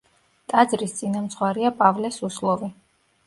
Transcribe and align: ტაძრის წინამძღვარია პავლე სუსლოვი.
ტაძრის 0.53 0.95
წინამძღვარია 1.01 1.71
პავლე 1.83 2.11
სუსლოვი. 2.17 2.71